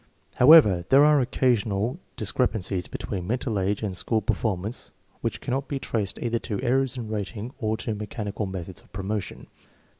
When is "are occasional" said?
1.05-1.99